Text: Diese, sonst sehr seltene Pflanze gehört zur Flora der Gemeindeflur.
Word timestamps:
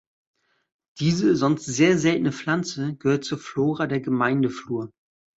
Diese, 0.97 1.35
sonst 1.35 1.65
sehr 1.67 1.95
seltene 1.99 2.31
Pflanze 2.31 2.95
gehört 2.95 3.23
zur 3.23 3.37
Flora 3.37 3.85
der 3.85 3.99
Gemeindeflur. 3.99 4.89